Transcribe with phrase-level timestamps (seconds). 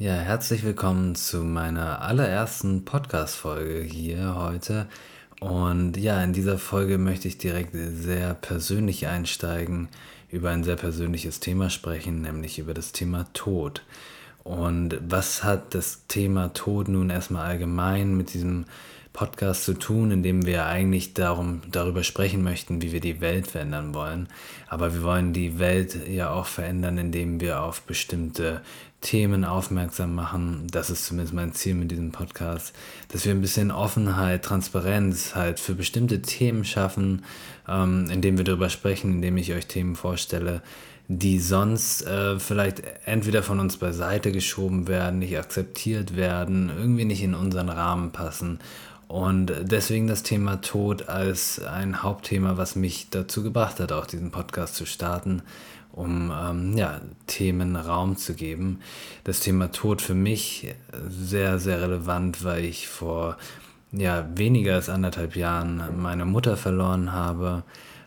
[0.00, 4.86] Ja, herzlich willkommen zu meiner allerersten Podcast-Folge hier heute.
[5.40, 9.88] Und ja, in dieser Folge möchte ich direkt sehr persönlich einsteigen,
[10.30, 13.82] über ein sehr persönliches Thema sprechen, nämlich über das Thema Tod.
[14.44, 18.66] Und was hat das Thema Tod nun erstmal allgemein mit diesem
[19.18, 23.48] Podcast zu tun, in dem wir eigentlich darum, darüber sprechen möchten, wie wir die Welt
[23.48, 24.28] verändern wollen.
[24.68, 28.60] Aber wir wollen die Welt ja auch verändern, indem wir auf bestimmte
[29.00, 30.68] Themen aufmerksam machen.
[30.70, 32.72] Das ist zumindest mein Ziel mit diesem Podcast,
[33.08, 37.24] dass wir ein bisschen Offenheit, Transparenz halt für bestimmte Themen schaffen,
[37.68, 40.62] ähm, indem wir darüber sprechen, indem ich euch Themen vorstelle,
[41.08, 47.22] die sonst äh, vielleicht entweder von uns beiseite geschoben werden, nicht akzeptiert werden, irgendwie nicht
[47.22, 48.60] in unseren Rahmen passen.
[49.08, 54.30] Und deswegen das Thema Tod als ein Hauptthema, was mich dazu gebracht hat, auch diesen
[54.30, 55.42] Podcast zu starten
[55.98, 58.80] um ähm, ja, Themen Raum zu geben.
[59.24, 60.74] Das Thema Tod für mich
[61.08, 63.36] sehr, sehr relevant, weil ich vor
[63.90, 67.64] ja, weniger als anderthalb Jahren meine Mutter verloren habe.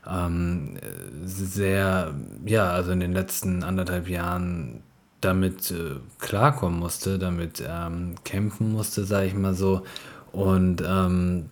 [0.09, 0.77] Ähm,
[1.25, 2.13] sehr,
[2.45, 4.83] ja, also in den letzten anderthalb Jahren
[5.19, 9.83] damit äh, klarkommen musste, damit ähm, kämpfen musste, sage ich mal so.
[10.31, 11.49] Und ähm,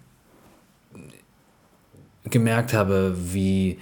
[2.26, 3.80] gemerkt habe, wie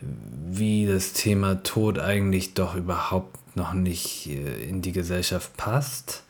[0.00, 6.24] wie das Thema Tod eigentlich doch überhaupt noch nicht äh, in die Gesellschaft passt,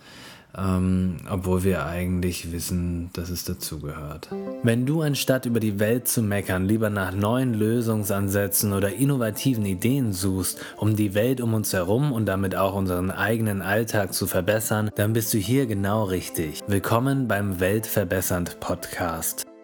[0.57, 4.29] ähm, obwohl wir eigentlich wissen, dass es dazugehört.
[4.63, 10.13] Wenn du anstatt über die Welt zu meckern lieber nach neuen Lösungsansätzen oder innovativen Ideen
[10.13, 14.91] suchst, um die Welt um uns herum und damit auch unseren eigenen Alltag zu verbessern,
[14.97, 16.61] dann bist du hier genau richtig.
[16.67, 19.56] Willkommen beim Weltverbessernd Podcast.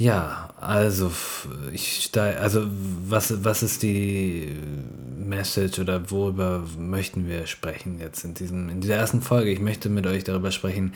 [0.00, 1.12] Ja, also
[1.72, 2.66] ich steig, also
[3.06, 4.56] was, was ist die
[5.18, 9.50] Message oder worüber möchten wir sprechen jetzt in diesem in dieser ersten Folge?
[9.50, 10.94] Ich möchte mit euch darüber sprechen,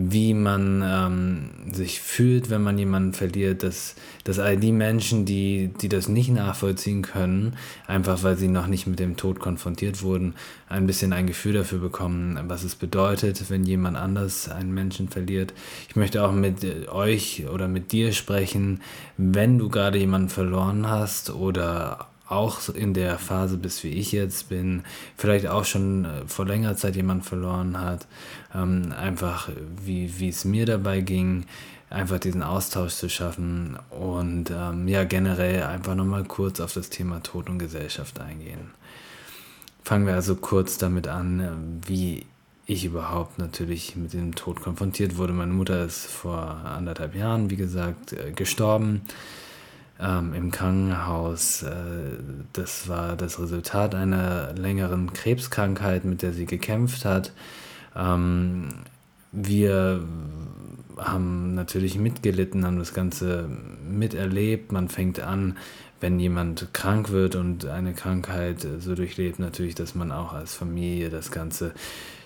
[0.00, 5.70] wie man ähm, sich fühlt, wenn man jemanden verliert, dass, dass all die Menschen, die,
[5.80, 7.56] die das nicht nachvollziehen können,
[7.88, 10.34] einfach weil sie noch nicht mit dem Tod konfrontiert wurden,
[10.68, 15.52] ein bisschen ein Gefühl dafür bekommen, was es bedeutet, wenn jemand anders einen Menschen verliert.
[15.88, 18.80] Ich möchte auch mit euch oder mit dir sprechen,
[19.16, 24.48] wenn du gerade jemanden verloren hast oder auch in der Phase bist, wie ich jetzt
[24.48, 24.82] bin,
[25.16, 28.06] vielleicht auch schon äh, vor längerer Zeit jemand verloren hat,
[28.54, 29.48] ähm, einfach
[29.82, 31.46] wie, wie es mir dabei ging,
[31.90, 37.22] einfach diesen Austausch zu schaffen und ähm, ja, generell einfach nochmal kurz auf das Thema
[37.22, 38.72] Tod und Gesellschaft eingehen.
[39.82, 42.26] Fangen wir also kurz damit an, äh, wie
[42.66, 45.32] ich überhaupt natürlich mit dem Tod konfrontiert wurde.
[45.32, 49.00] Meine Mutter ist vor anderthalb Jahren, wie gesagt, äh, gestorben
[50.00, 51.62] ähm, im Krankenhaus.
[51.62, 51.72] Äh,
[52.52, 57.32] das war das Resultat einer längeren Krebskrankheit, mit der sie gekämpft hat.
[57.96, 58.68] Ähm,
[59.32, 60.02] wir
[60.96, 63.48] haben natürlich mitgelitten, haben das Ganze
[63.88, 64.72] miterlebt.
[64.72, 65.56] Man fängt an,
[66.00, 71.10] wenn jemand krank wird und eine Krankheit so durchlebt, natürlich, dass man auch als Familie
[71.10, 71.72] das Ganze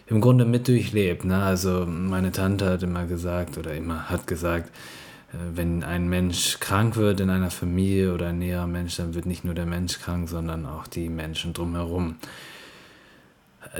[0.06, 1.24] im Grunde mit durchlebt.
[1.24, 1.42] Ne?
[1.42, 4.70] Also meine Tante hat immer gesagt oder immer hat gesagt,
[5.32, 9.44] wenn ein Mensch krank wird in einer Familie oder ein näherer Mensch, dann wird nicht
[9.44, 12.16] nur der Mensch krank, sondern auch die Menschen drumherum.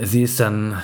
[0.00, 0.80] Sie ist dann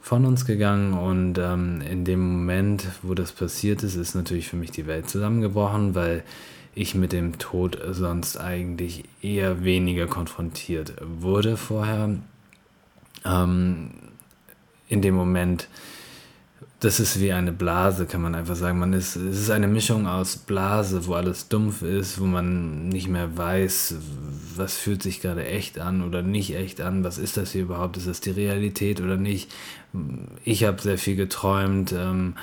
[0.00, 4.56] von uns gegangen und ähm, in dem Moment, wo das passiert ist, ist natürlich für
[4.56, 6.24] mich die Welt zusammengebrochen, weil
[6.74, 12.16] ich mit dem Tod sonst eigentlich eher weniger konfrontiert wurde vorher.
[13.24, 13.90] Ähm,
[14.88, 15.68] in dem Moment
[16.82, 18.80] das ist wie eine Blase, kann man einfach sagen.
[18.80, 23.06] Man ist, es ist eine Mischung aus Blase, wo alles dumpf ist, wo man nicht
[23.06, 23.94] mehr weiß,
[24.56, 27.98] was fühlt sich gerade echt an oder nicht echt an, was ist das hier überhaupt,
[27.98, 29.48] ist das die Realität oder nicht.
[30.42, 32.34] Ich habe sehr viel geträumt, ähm,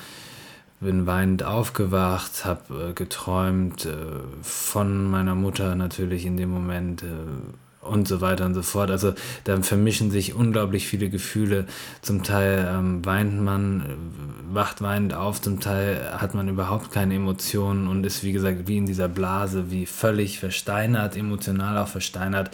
[0.80, 3.92] bin weinend aufgewacht, habe äh, geträumt äh,
[4.42, 7.04] von meiner Mutter natürlich in dem Moment.
[7.04, 7.08] Äh,
[7.82, 8.92] und so weiter und so fort.
[8.92, 9.14] Also
[9.46, 11.66] da vermischen sich unglaublich viele Gefühle.
[12.02, 17.16] Zum Teil ähm, weint man, äh, wacht weinend auf, zum Teil hat man überhaupt keine
[17.16, 22.52] Emotionen und ist wie gesagt wie in dieser Blase, wie völlig versteinert, emotional auch versteinert.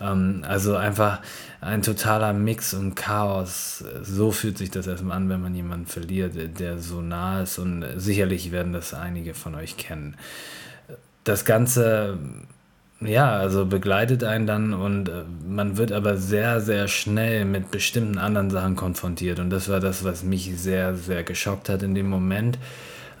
[0.00, 1.20] Ähm, also einfach
[1.60, 3.84] ein totaler Mix und Chaos.
[4.02, 7.84] So fühlt sich das erstmal an, wenn man jemanden verliert, der so nah ist und
[7.96, 10.16] sicherlich werden das einige von euch kennen.
[11.24, 12.18] Das Ganze
[13.00, 18.18] ja, also begleitet einen dann und äh, man wird aber sehr, sehr schnell mit bestimmten
[18.18, 19.38] anderen Sachen konfrontiert.
[19.38, 22.58] Und das war das, was mich sehr, sehr geschockt hat in dem Moment.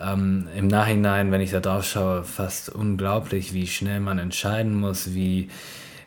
[0.00, 5.14] Ähm, Im Nachhinein, wenn ich da drauf schaue, fast unglaublich, wie schnell man entscheiden muss,
[5.14, 5.48] wie,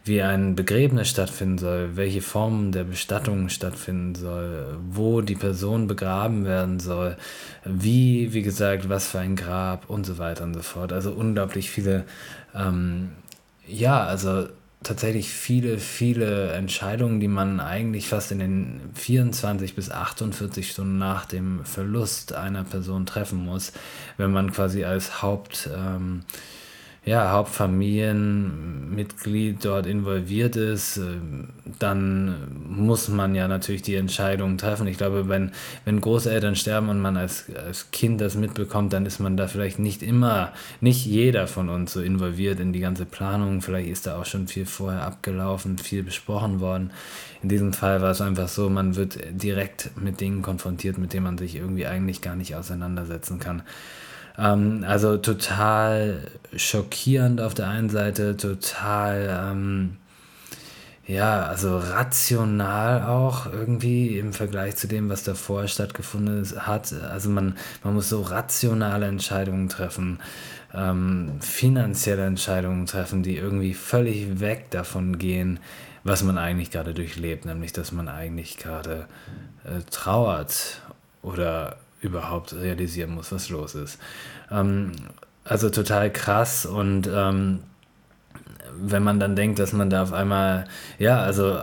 [0.04, 6.46] wie ein Begräbnis stattfinden soll, welche Form der Bestattung stattfinden soll, wo die Person begraben
[6.46, 7.18] werden soll,
[7.66, 10.92] wie, wie gesagt, was für ein Grab und so weiter und so fort.
[10.92, 12.06] Also unglaublich viele,
[12.56, 13.12] ähm,
[13.68, 14.48] ja, also
[14.84, 21.26] tatsächlich viele, viele Entscheidungen, die man eigentlich fast in den 24 bis 48 Stunden nach
[21.26, 23.72] dem Verlust einer Person treffen muss,
[24.18, 25.70] wenn man quasi als Haupt...
[25.76, 26.24] Ähm,
[27.06, 34.88] ja, Hauptfamilienmitglied dort involviert ist, ähm, dann muss man ja natürlich die Entscheidung treffen.
[34.88, 35.52] Ich glaube, wenn,
[35.84, 39.80] wenn Großeltern sterben und man als, als Kind das mitbekommt, dann ist man da vielleicht
[39.80, 43.62] nicht immer, nicht jeder von uns so involviert in die ganze Planung.
[43.62, 46.92] Vielleicht ist da auch schon viel vorher abgelaufen, viel besprochen worden.
[47.42, 51.26] In diesem Fall war es einfach so, man wird direkt mit Dingen konfrontiert, mit denen
[51.26, 53.64] man sich irgendwie eigentlich gar nicht auseinandersetzen kann.
[54.38, 59.98] Ähm, also total schockierend auf der einen Seite, total, ähm,
[61.06, 66.94] ja, also rational auch irgendwie im Vergleich zu dem, was davor stattgefunden hat.
[66.94, 70.20] Also man, man muss so rationale Entscheidungen treffen,
[70.74, 75.60] ähm, finanzielle Entscheidungen treffen, die irgendwie völlig weg davon gehen,
[76.04, 79.08] was man eigentlich gerade durchlebt, nämlich dass man eigentlich gerade
[79.66, 80.82] äh, trauert
[81.22, 83.98] oder überhaupt realisieren muss, was los ist.
[84.52, 84.92] Ähm,
[85.44, 87.60] also total krass und ähm,
[88.76, 90.66] wenn man dann denkt, dass man da auf einmal,
[91.00, 91.62] ja, also äh,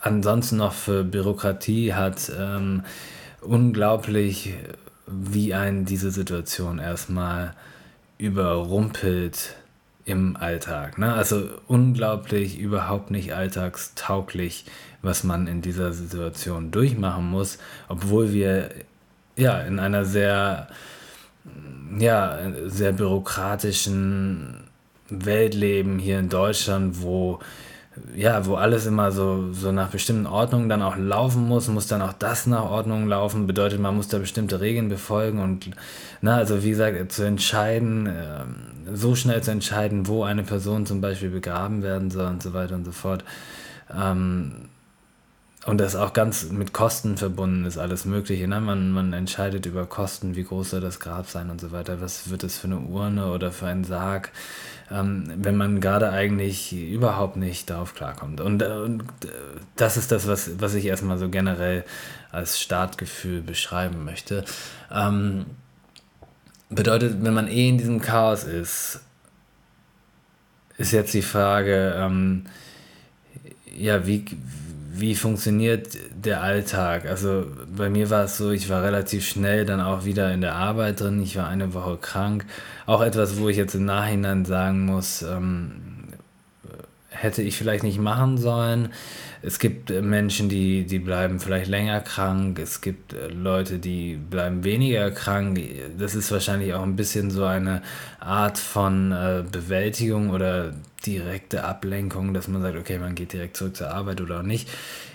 [0.00, 2.82] ansonsten noch für Bürokratie hat, ähm,
[3.40, 4.54] unglaublich,
[5.06, 7.54] wie ein diese Situation erstmal
[8.18, 9.54] überrumpelt
[10.04, 10.98] im Alltag.
[10.98, 11.12] Ne?
[11.12, 14.66] Also unglaublich, überhaupt nicht alltagstauglich,
[15.02, 17.58] was man in dieser Situation durchmachen muss,
[17.88, 18.70] obwohl wir
[19.36, 20.68] ja, in einer sehr,
[21.98, 24.64] ja, sehr bürokratischen
[25.08, 27.40] Welt leben hier in Deutschland, wo
[28.14, 32.02] ja, wo alles immer so, so nach bestimmten Ordnungen dann auch laufen muss, muss dann
[32.02, 35.70] auch das nach Ordnung laufen, bedeutet, man muss da bestimmte Regeln befolgen und,
[36.20, 38.44] na, also wie gesagt, zu entscheiden, äh,
[38.92, 42.74] so schnell zu entscheiden, wo eine Person zum Beispiel begraben werden soll und so weiter
[42.74, 43.24] und so fort.
[43.96, 44.68] Ähm,
[45.66, 48.46] und das auch ganz mit Kosten verbunden ist, alles Mögliche.
[48.46, 48.60] Ne?
[48.60, 52.00] Man, man entscheidet über Kosten, wie groß soll das Grab sein und so weiter.
[52.02, 54.30] Was wird es für eine Urne oder für einen Sarg,
[54.90, 58.42] ähm, wenn man gerade eigentlich überhaupt nicht darauf klarkommt.
[58.42, 59.28] Und, äh, und äh,
[59.76, 61.84] das ist das, was, was ich erstmal so generell
[62.30, 64.44] als Startgefühl beschreiben möchte.
[64.92, 65.46] Ähm,
[66.68, 69.00] bedeutet, wenn man eh in diesem Chaos ist,
[70.76, 72.44] ist jetzt die Frage, ähm,
[73.74, 74.24] ja, wie
[74.96, 77.06] wie funktioniert der Alltag?
[77.06, 77.46] Also
[77.76, 81.00] bei mir war es so, ich war relativ schnell dann auch wieder in der Arbeit
[81.00, 81.22] drin.
[81.22, 82.44] Ich war eine Woche krank.
[82.86, 85.72] Auch etwas, wo ich jetzt im Nachhinein sagen muss, ähm,
[87.08, 88.90] hätte ich vielleicht nicht machen sollen.
[89.42, 92.58] Es gibt Menschen, die, die bleiben vielleicht länger krank.
[92.58, 95.60] Es gibt Leute, die bleiben weniger krank.
[95.98, 97.82] Das ist wahrscheinlich auch ein bisschen so eine
[98.20, 100.72] Art von äh, Bewältigung oder
[101.06, 104.68] direkte Ablenkung, dass man sagt, okay, man geht direkt zurück zur Arbeit oder auch nicht.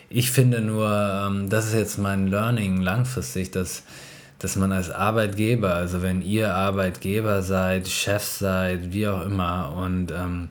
[0.10, 3.84] Ich finde nur, ähm, das ist jetzt mein Learning langfristig, dass,
[4.40, 10.12] dass man als Arbeitgeber, also wenn ihr Arbeitgeber seid, Chef seid, wie auch immer, und
[10.12, 10.50] ähm,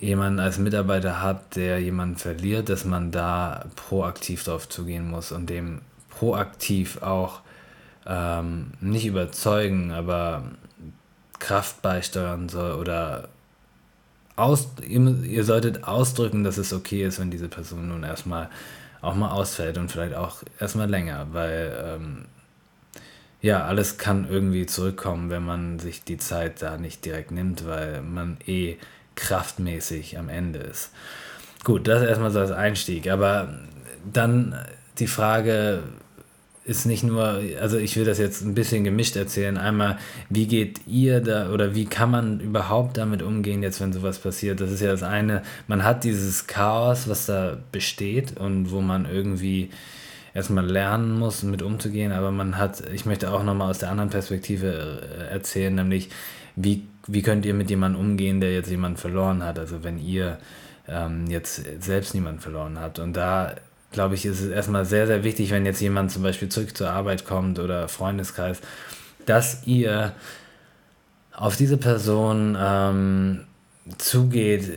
[0.00, 5.50] jemanden als Mitarbeiter habt, der jemanden verliert, dass man da proaktiv drauf zugehen muss und
[5.50, 5.80] dem
[6.10, 7.40] proaktiv auch
[8.06, 10.44] ähm, nicht überzeugen, aber
[11.38, 13.28] Kraft beisteuern soll oder
[14.38, 18.48] aus, ihr, ihr solltet ausdrücken, dass es okay ist, wenn diese Person nun erstmal
[19.00, 22.24] auch mal ausfällt und vielleicht auch erstmal länger, weil ähm,
[23.40, 28.02] ja, alles kann irgendwie zurückkommen, wenn man sich die Zeit da nicht direkt nimmt, weil
[28.02, 28.76] man eh
[29.14, 30.90] kraftmäßig am Ende ist.
[31.64, 33.58] Gut, das erstmal so als Einstieg, aber
[34.12, 34.56] dann
[34.98, 35.82] die Frage,
[36.68, 39.56] ist nicht nur, also ich will das jetzt ein bisschen gemischt erzählen.
[39.56, 39.98] Einmal,
[40.28, 44.60] wie geht ihr da oder wie kann man überhaupt damit umgehen, jetzt wenn sowas passiert?
[44.60, 49.10] Das ist ja das eine, man hat dieses Chaos, was da besteht und wo man
[49.10, 49.70] irgendwie
[50.34, 54.10] erstmal lernen muss, mit umzugehen, aber man hat, ich möchte auch nochmal aus der anderen
[54.10, 56.10] Perspektive äh, erzählen, nämlich,
[56.54, 59.58] wie, wie könnt ihr mit jemandem umgehen, der jetzt jemanden verloren hat?
[59.58, 60.38] Also wenn ihr
[60.86, 62.98] ähm, jetzt selbst niemanden verloren habt.
[62.98, 63.54] Und da
[63.90, 66.90] glaube ich, ist es erstmal sehr, sehr wichtig, wenn jetzt jemand zum Beispiel zurück zur
[66.90, 68.60] Arbeit kommt oder Freundeskreis,
[69.26, 70.12] dass ihr
[71.32, 73.44] auf diese Person ähm,
[73.98, 74.70] zugeht,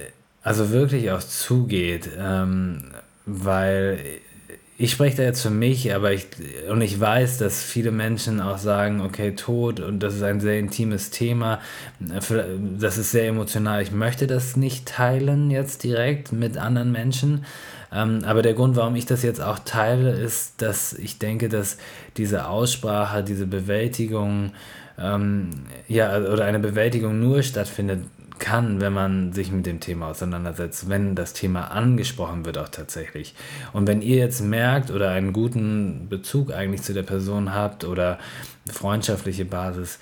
[0.44, 2.92] also wirklich auch zugeht, ähm,
[3.26, 4.00] weil
[4.78, 6.26] ich spreche da jetzt für mich, aber ich,
[6.68, 10.58] und ich weiß, dass viele Menschen auch sagen, okay, Tod, und das ist ein sehr
[10.58, 11.60] intimes Thema,
[12.00, 13.84] das ist sehr emotional.
[13.84, 17.46] Ich möchte das nicht teilen jetzt direkt mit anderen Menschen.
[17.94, 21.78] Ähm, aber der Grund, warum ich das jetzt auch teile, ist, dass ich denke, dass
[22.18, 24.54] diese Aussprache, diese Bewältigung,
[24.98, 25.50] ähm,
[25.88, 28.02] ja, oder eine Bewältigung nur stattfindet,
[28.42, 33.36] kann, wenn man sich mit dem Thema auseinandersetzt, wenn das Thema angesprochen wird auch tatsächlich.
[33.72, 38.18] Und wenn ihr jetzt merkt oder einen guten Bezug eigentlich zu der Person habt oder
[38.66, 40.00] freundschaftliche Basis,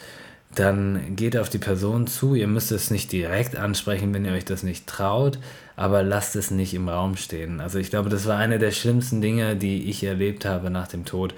[0.55, 2.33] dann geht auf die Person zu.
[2.33, 5.37] Ihr müsst es nicht direkt ansprechen, wenn ihr euch das nicht traut,
[5.79, 7.61] aber lasst es nicht im Raum stehen.
[7.61, 11.05] Also ich glaube, das war eine der schlimmsten Dinge, die ich erlebt habe nach dem
[11.05, 11.33] Tod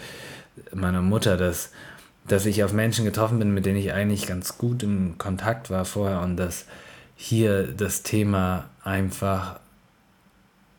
[0.73, 1.71] meiner Mutter, dass,
[2.27, 5.85] dass ich auf Menschen getroffen bin, mit denen ich eigentlich ganz gut im Kontakt war
[5.85, 6.65] vorher und dass
[7.15, 9.59] hier das Thema einfach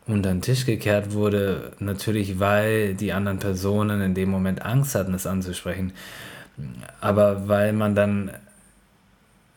[0.07, 5.13] unter den Tisch gekehrt wurde, natürlich weil die anderen Personen in dem Moment Angst hatten,
[5.13, 5.93] es anzusprechen,
[6.99, 8.29] aber weil man dann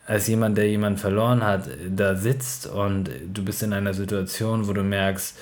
[0.07, 4.73] als jemand, der jemanden verloren hat, da sitzt und du bist in einer Situation, wo
[4.73, 5.37] du merkst,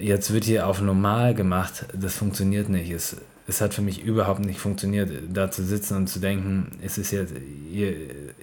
[0.00, 2.90] jetzt wird hier auf normal gemacht, das funktioniert nicht.
[2.90, 3.16] Es,
[3.48, 7.10] es hat für mich überhaupt nicht funktioniert, da zu sitzen und zu denken, es ist
[7.10, 7.34] jetzt,
[7.70, 7.94] ihr,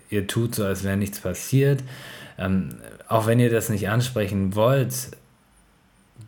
[0.09, 1.81] ihr tut so, als wäre nichts passiert.
[2.37, 2.75] Ähm,
[3.07, 4.93] auch wenn ihr das nicht ansprechen wollt,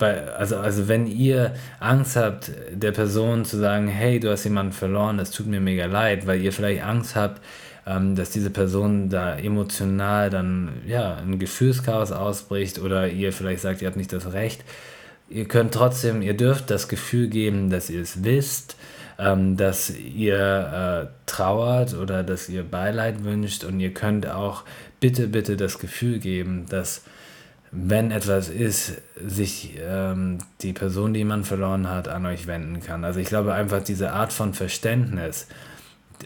[0.01, 4.74] bei, also, also wenn ihr Angst habt, der Person zu sagen, hey, du hast jemanden
[4.74, 7.39] verloren, das tut mir mega leid, weil ihr vielleicht Angst habt,
[7.86, 13.84] ähm, dass diese Person da emotional dann ja ein Gefühlschaos ausbricht oder ihr vielleicht sagt,
[13.84, 14.63] ihr habt nicht das Recht.
[15.29, 18.77] Ihr könnt trotzdem, ihr dürft das Gefühl geben, dass ihr es wisst,
[19.20, 24.63] ähm, dass ihr äh, trauert oder dass ihr Beileid wünscht und ihr könnt auch
[25.00, 27.03] bitte, bitte das Gefühl geben, dass
[27.71, 33.05] wenn etwas ist, sich ähm, die Person, die man verloren hat, an euch wenden kann.
[33.05, 35.47] Also ich glaube einfach diese Art von Verständnis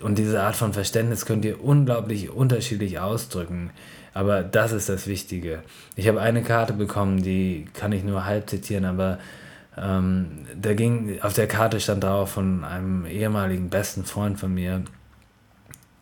[0.02, 3.70] und diese Art von Verständnis könnt ihr unglaublich unterschiedlich ausdrücken.
[4.14, 5.62] Aber das ist das Wichtige.
[5.96, 9.20] Ich habe eine Karte bekommen, die kann ich nur halb zitieren, aber
[9.78, 14.84] ähm, da ging, auf der Karte stand drauf von einem ehemaligen besten Freund von mir.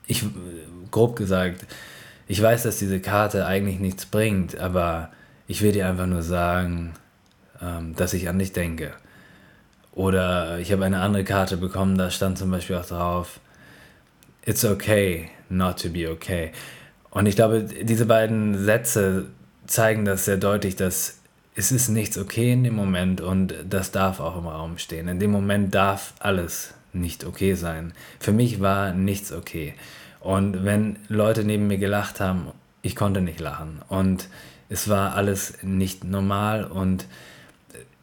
[0.05, 0.23] Ich,
[0.91, 1.65] grob gesagt,
[2.27, 5.09] ich weiß, dass diese Karte eigentlich nichts bringt, aber
[5.53, 6.93] ich will dir einfach nur sagen,
[7.61, 8.91] ähm, dass ich an dich denke.
[9.91, 13.39] Oder ich habe eine andere Karte bekommen, da stand zum Beispiel auch drauf,
[14.47, 16.51] It's okay not to be okay.
[17.11, 19.27] Und ich glaube, diese beiden Sätze
[19.67, 21.19] zeigen das sehr deutlich, dass
[21.55, 25.07] es ist nichts okay in dem Moment und das darf auch im Raum stehen.
[25.07, 27.93] In dem Moment darf alles nicht okay sein.
[28.19, 29.75] Für mich war nichts okay.
[30.19, 32.47] Und wenn Leute neben mir gelacht haben,
[32.81, 33.83] ich konnte nicht lachen.
[33.87, 34.27] Und
[34.73, 36.65] es war alles nicht normal.
[36.65, 37.05] Und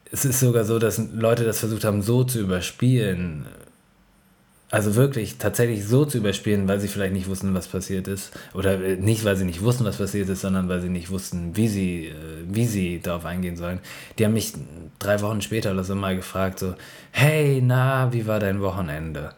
[0.09, 3.45] es ist sogar so, dass Leute das versucht haben, so zu überspielen,
[4.69, 8.31] also wirklich tatsächlich so zu überspielen, weil sie vielleicht nicht wussten, was passiert ist.
[8.53, 11.57] Oder äh, nicht, weil sie nicht wussten, was passiert ist, sondern weil sie nicht wussten,
[11.57, 12.13] wie sie, äh,
[12.45, 13.79] wie sie darauf eingehen sollen.
[14.17, 14.53] Die haben mich
[14.97, 16.75] drei Wochen später oder so mal gefragt, so,
[17.11, 19.33] hey, na, wie war dein Wochenende?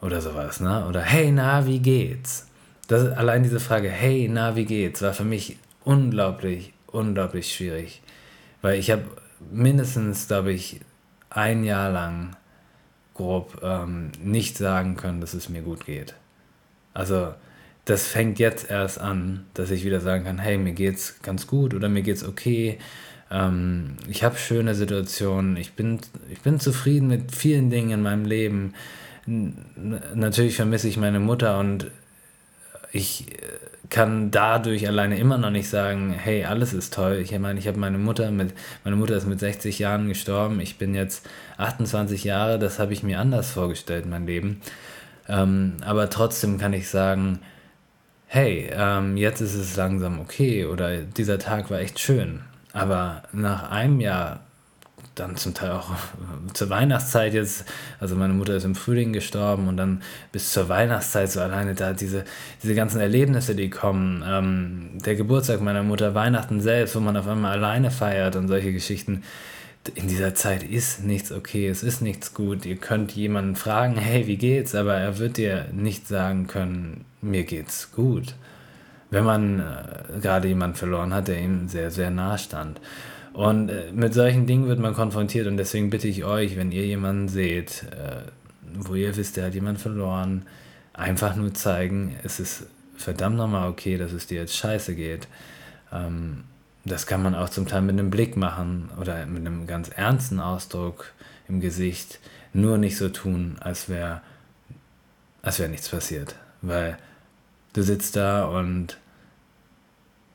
[0.00, 0.86] Oder sowas, ne?
[0.88, 2.46] Oder hey, na, wie geht's?
[2.88, 8.02] Das, allein diese Frage, hey, na, wie geht's, war für mich unglaublich, unglaublich schwierig.
[8.62, 9.04] Weil ich habe
[9.50, 10.80] mindestens, glaube ich,
[11.30, 12.36] ein Jahr lang
[13.14, 16.14] grob ähm, nicht sagen können, dass es mir gut geht.
[16.92, 17.34] Also
[17.84, 21.74] das fängt jetzt erst an, dass ich wieder sagen kann, hey, mir geht's ganz gut
[21.74, 22.78] oder mir geht's okay.
[23.30, 26.00] Ähm, ich habe schöne Situationen, ich bin,
[26.30, 28.74] ich bin zufrieden mit vielen Dingen in meinem Leben.
[29.26, 31.90] N natürlich vermisse ich meine Mutter und
[32.92, 33.42] ich äh,
[33.90, 37.20] kann dadurch alleine immer noch nicht sagen, hey, alles ist toll.
[37.22, 40.60] Ich meine, ich habe meine Mutter mit, meine Mutter ist mit 60 Jahren gestorben.
[40.60, 41.26] Ich bin jetzt
[41.58, 44.60] 28 Jahre, das habe ich mir anders vorgestellt, mein Leben.
[45.28, 47.40] Ähm, aber trotzdem kann ich sagen,
[48.26, 52.40] hey, ähm, jetzt ist es langsam okay oder dieser Tag war echt schön.
[52.72, 54.40] Aber nach einem Jahr
[55.14, 55.90] dann zum Teil auch
[56.54, 57.64] zur Weihnachtszeit jetzt,
[58.00, 60.02] also meine Mutter ist im Frühling gestorben und dann
[60.32, 62.24] bis zur Weihnachtszeit so alleine da diese,
[62.62, 67.28] diese ganzen Erlebnisse, die kommen, ähm, der Geburtstag meiner Mutter, Weihnachten selbst, wo man auf
[67.28, 69.22] einmal alleine feiert und solche Geschichten.
[69.94, 72.64] In dieser Zeit ist nichts okay, es ist nichts gut.
[72.64, 74.74] Ihr könnt jemanden fragen, hey, wie geht's?
[74.74, 78.34] Aber er wird dir nicht sagen können, mir geht's gut.
[79.10, 82.80] Wenn man äh, gerade jemanden verloren hat, der ihm sehr, sehr nah stand.
[83.34, 86.86] Und äh, mit solchen Dingen wird man konfrontiert und deswegen bitte ich euch, wenn ihr
[86.86, 88.22] jemanden seht, äh,
[88.74, 90.46] wo ihr wisst, der hat jemanden verloren,
[90.92, 95.26] einfach nur zeigen, es ist verdammt nochmal okay, dass es dir jetzt scheiße geht.
[95.92, 96.44] Ähm,
[96.84, 100.38] das kann man auch zum Teil mit einem Blick machen oder mit einem ganz ernsten
[100.38, 101.12] Ausdruck
[101.48, 102.20] im Gesicht.
[102.52, 104.20] Nur nicht so tun, als wäre
[105.42, 106.36] als wär nichts passiert.
[106.62, 106.96] Weil
[107.72, 108.96] du sitzt da und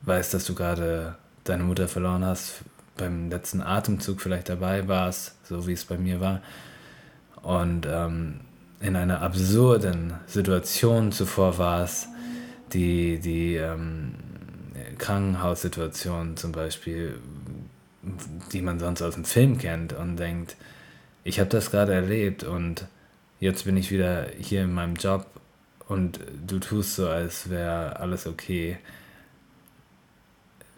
[0.02, 2.62] weißt, dass du gerade deine Mutter verloren hast,
[3.00, 6.42] beim letzten Atemzug vielleicht dabei warst, so wie es bei mir war.
[7.42, 8.40] Und ähm,
[8.80, 12.08] in einer absurden Situation zuvor warst,
[12.72, 14.14] die, die ähm,
[14.98, 17.18] Krankenhaussituation zum Beispiel,
[18.52, 20.56] die man sonst aus dem Film kennt und denkt,
[21.24, 22.86] ich habe das gerade erlebt und
[23.40, 25.26] jetzt bin ich wieder hier in meinem Job
[25.88, 28.78] und du tust so, als wäre alles okay.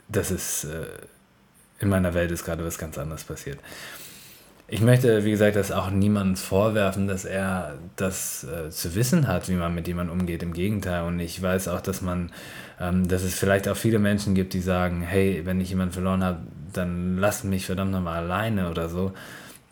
[0.08, 0.86] Das ist, äh,
[1.82, 3.58] in meiner Welt ist gerade was ganz anderes passiert.
[4.68, 9.50] Ich möchte, wie gesagt, das auch niemandem vorwerfen, dass er das äh, zu wissen hat,
[9.50, 10.42] wie man mit jemandem umgeht.
[10.42, 11.02] Im Gegenteil.
[11.02, 12.30] Und ich weiß auch, dass man,
[12.80, 16.24] ähm, dass es vielleicht auch viele Menschen gibt, die sagen, hey, wenn ich jemanden verloren
[16.24, 16.38] habe,
[16.72, 19.12] dann lass mich verdammt nochmal alleine oder so.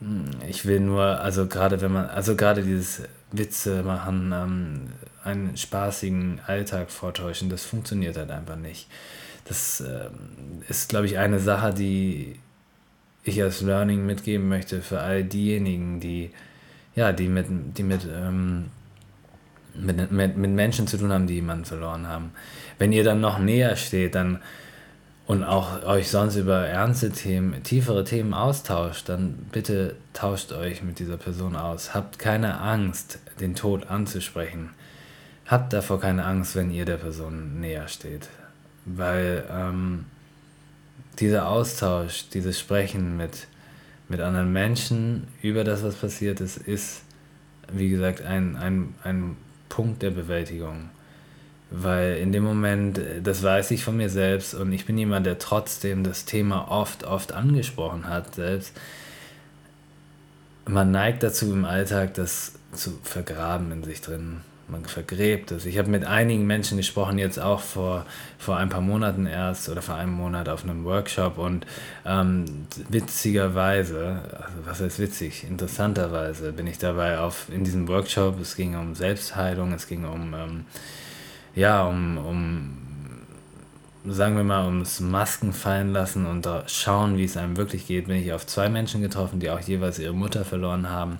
[0.00, 3.02] Hm, ich will nur, also gerade wenn man, also gerade dieses
[3.32, 4.80] Witze machen, ähm,
[5.24, 8.86] einen spaßigen Alltag vortäuschen, das funktioniert halt einfach nicht.
[9.44, 12.36] Das ähm, ist, glaube ich, eine Sache, die
[13.24, 16.30] ich als Learning mitgeben möchte für all diejenigen, die,
[16.94, 18.66] ja, die mit, die mit, ähm,
[19.74, 22.32] mit, mit, mit Menschen zu tun haben, die jemanden verloren haben.
[22.78, 24.40] Wenn ihr dann noch näher steht, dann
[25.30, 30.98] und auch euch sonst über ernste Themen, tiefere Themen austauscht, dann bitte tauscht euch mit
[30.98, 31.94] dieser Person aus.
[31.94, 34.70] Habt keine Angst, den Tod anzusprechen.
[35.46, 38.28] Habt davor keine Angst, wenn ihr der Person näher steht.
[38.96, 40.06] Weil ähm,
[41.18, 43.46] dieser Austausch, dieses Sprechen mit,
[44.08, 47.02] mit anderen Menschen über das, was passiert ist, ist,
[47.72, 49.36] wie gesagt, ein, ein, ein
[49.68, 50.90] Punkt der Bewältigung.
[51.70, 55.38] Weil in dem Moment, das weiß ich von mir selbst und ich bin jemand, der
[55.38, 58.76] trotzdem das Thema oft, oft angesprochen hat, selbst.
[60.66, 65.66] Man neigt dazu im Alltag, das zu vergraben in sich drin man vergräbt es.
[65.66, 68.06] Ich habe mit einigen Menschen gesprochen, jetzt auch vor,
[68.38, 71.66] vor ein paar Monaten erst oder vor einem Monat auf einem Workshop und
[72.06, 72.44] ähm,
[72.88, 78.76] witzigerweise, also was heißt witzig, interessanterweise bin ich dabei auf, in diesem Workshop, es ging
[78.76, 80.64] um Selbstheilung, es ging um, ähm,
[81.54, 82.78] ja, um, um,
[84.06, 88.16] sagen wir mal, ums Masken fallen lassen und schauen, wie es einem wirklich geht, bin
[88.16, 91.18] ich auf zwei Menschen getroffen, die auch jeweils ihre Mutter verloren haben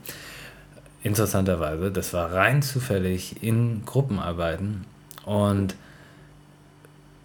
[1.02, 4.84] interessanterweise, das war rein zufällig in Gruppenarbeiten
[5.24, 5.74] und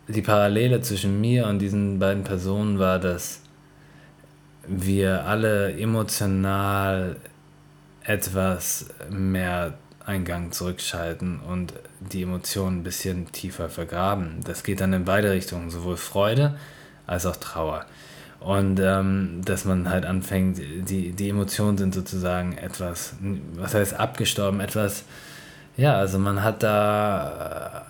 [0.07, 3.41] die Parallele zwischen mir und diesen beiden Personen war, dass
[4.67, 7.17] wir alle emotional
[8.03, 9.73] etwas mehr
[10.05, 14.41] Eingang zurückschalten und die Emotionen ein bisschen tiefer vergraben.
[14.43, 16.57] Das geht dann in beide Richtungen, sowohl Freude
[17.07, 17.85] als auch Trauer.
[18.45, 23.15] Und ähm, dass man halt anfängt, die, die Emotionen sind sozusagen etwas,
[23.55, 25.03] was heißt abgestorben, etwas,
[25.77, 27.87] ja, also man hat da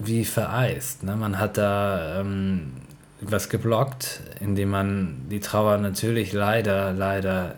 [0.00, 1.04] äh, wie vereist.
[1.04, 1.14] Ne?
[1.14, 2.72] Man hat da ähm,
[3.20, 7.54] was geblockt, indem man die Trauer natürlich leider, leider,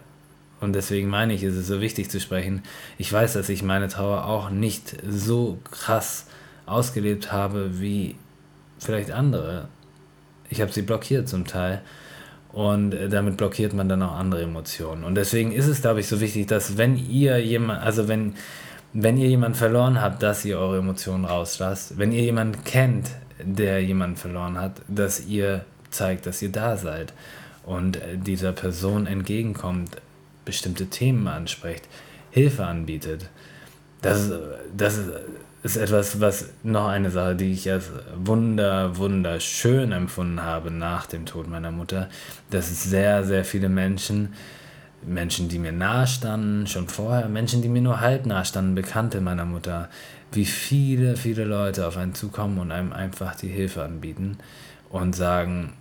[0.61, 2.65] und deswegen meine ich, ist es so wichtig zu sprechen,
[2.99, 6.27] ich weiß, dass ich meine Trauer auch nicht so krass
[6.67, 8.17] ausgelebt habe wie
[8.79, 9.69] vielleicht andere
[10.51, 11.83] ich habe sie blockiert zum Teil.
[12.53, 15.05] Und äh, damit blockiert man dann auch andere Emotionen.
[15.05, 18.35] Und deswegen ist es, glaube ich, so wichtig, dass wenn ihr jemand, also wenn,
[18.93, 21.99] wenn ihr jemanden verloren habt, dass ihr eure Emotionen rauslasst.
[21.99, 23.11] Wenn ihr jemanden kennt,
[23.43, 27.13] der jemanden verloren hat, dass ihr zeigt, dass ihr da seid
[27.65, 29.97] und äh, dieser Person entgegenkommt,
[30.45, 31.87] bestimmte Themen anspricht,
[32.31, 33.29] Hilfe anbietet.
[34.01, 34.33] Das,
[34.77, 35.01] das
[35.63, 41.27] ist etwas, was noch eine Sache, die ich als wunder, wunderschön empfunden habe nach dem
[41.27, 42.09] Tod meiner Mutter,
[42.51, 44.35] dass es sehr, sehr viele Menschen,
[45.03, 49.21] Menschen, die mir nahe standen, schon vorher, Menschen, die mir nur halb nahe standen, Bekannte
[49.21, 49.89] meiner Mutter,
[50.33, 54.39] wie viele, viele Leute auf einen zukommen und einem einfach die Hilfe anbieten
[54.91, 55.73] und sagen,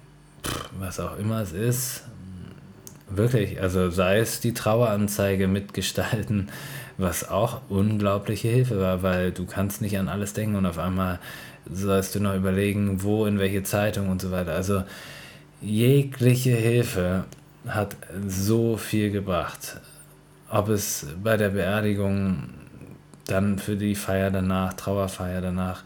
[0.44, 2.04] pff, was auch immer es ist,
[3.10, 6.50] wirklich, also sei es die Traueranzeige mitgestalten,
[6.98, 11.20] was auch unglaubliche Hilfe war, weil du kannst nicht an alles denken und auf einmal
[11.72, 14.54] sollst du noch überlegen, wo, in welche Zeitung und so weiter.
[14.54, 14.84] Also
[15.62, 17.26] jegliche Hilfe
[17.68, 17.96] hat
[18.28, 19.80] so viel gebracht.
[20.50, 22.50] Ob es bei der Beerdigung
[23.26, 25.84] dann für die Feier danach, Trauerfeier danach,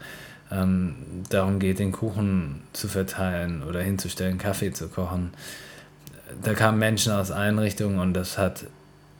[0.52, 0.94] ähm,
[1.28, 5.32] darum geht, den Kuchen zu verteilen oder hinzustellen, Kaffee zu kochen.
[6.42, 8.64] Da kamen Menschen aus allen Richtungen und das hat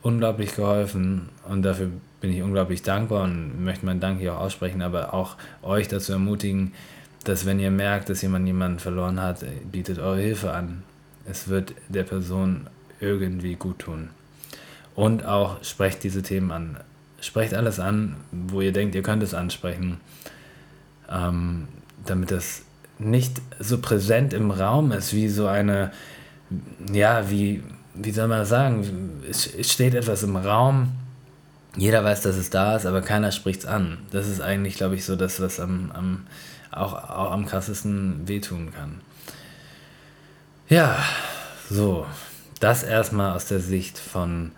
[0.02, 4.82] unglaublich geholfen und dafür bin ich unglaublich dankbar und möchte meinen Dank hier auch aussprechen,
[4.82, 6.72] aber auch euch dazu ermutigen,
[7.24, 10.82] dass wenn ihr merkt, dass jemand jemanden verloren hat, bietet eure Hilfe an.
[11.28, 12.68] Es wird der Person
[13.00, 14.10] irgendwie gut tun.
[14.94, 16.78] Und auch sprecht diese Themen an.
[17.20, 20.00] Sprecht alles an, wo ihr denkt, ihr könnt es ansprechen,
[21.10, 21.68] ähm,
[22.04, 22.62] damit das
[22.98, 25.92] nicht so präsent im Raum ist, wie so eine,
[26.92, 27.62] ja, wie,
[27.94, 30.92] wie soll man das sagen, es, steht etwas im Raum,
[31.76, 33.98] jeder weiß, dass es da ist, aber keiner spricht es an.
[34.10, 36.26] Das ist eigentlich, glaube ich, so das, was am, am,
[36.70, 39.00] auch, auch am krassesten wehtun kann.
[40.68, 40.98] Ja,
[41.70, 42.06] so.
[42.60, 44.52] Das erstmal aus der Sicht von,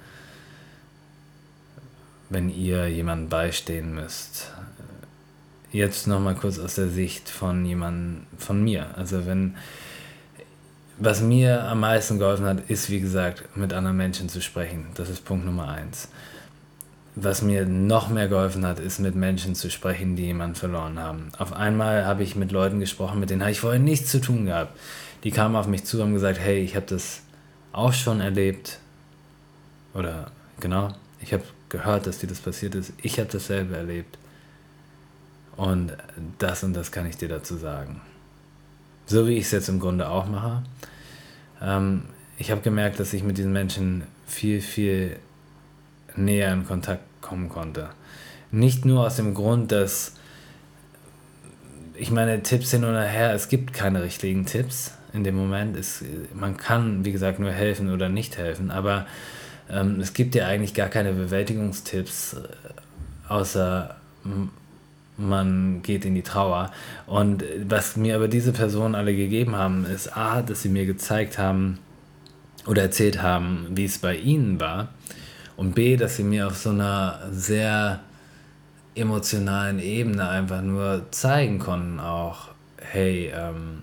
[2.29, 4.53] wenn ihr jemandem beistehen müsst.
[5.73, 8.89] Jetzt nochmal kurz aus der Sicht von jemandem, von mir.
[8.97, 9.57] Also wenn,
[10.99, 14.87] was mir am meisten geholfen hat, ist wie gesagt, mit anderen Menschen zu sprechen.
[14.95, 16.09] Das ist Punkt Nummer eins
[17.17, 21.31] was mir noch mehr geholfen hat, ist mit Menschen zu sprechen, die jemanden verloren haben.
[21.39, 24.47] Auf einmal habe ich mit Leuten gesprochen, mit denen habe ich vorher nichts zu tun
[24.47, 24.77] gehabt.
[25.23, 27.23] Die kamen auf mich zu und haben gesagt, hey, ich habe das
[27.73, 28.79] auch schon erlebt.
[29.95, 32.93] Oder genau, ich habe gehört, dass dir das passiert ist.
[33.01, 34.19] Ich habe dasselbe erlebt.
[35.57, 35.97] Und
[36.39, 38.01] das und das kann ich dir dazu sagen.
[39.07, 40.63] So wie ich es jetzt im Grunde auch mache.
[41.61, 42.05] Ähm,
[42.39, 45.17] ich habe gemerkt, dass ich mit diesen Menschen viel, viel
[46.17, 47.91] näher in Kontakt kommen konnte.
[48.51, 50.15] Nicht nur aus dem Grund, dass
[51.97, 55.77] ich meine, Tipps hin oder her, es gibt keine richtigen Tipps in dem Moment.
[55.77, 59.07] Es, man kann, wie gesagt, nur helfen oder nicht helfen, aber
[59.71, 63.97] ähm, es gibt ja eigentlich gar keine Bewältigungstipps, äh, außer
[65.17, 66.73] man geht in die Trauer.
[67.07, 71.39] Und was mir aber diese Personen alle gegeben haben, ist A, dass sie mir gezeigt
[71.39, 71.79] haben
[72.67, 74.89] oder erzählt haben, wie es bei ihnen war
[75.57, 78.01] und B, dass sie mir auf so einer sehr
[78.95, 82.49] emotionalen Ebene einfach nur zeigen konnten, auch,
[82.79, 83.83] hey, ähm,